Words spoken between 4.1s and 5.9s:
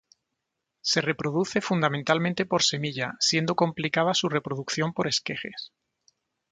su reproducción por esquejes.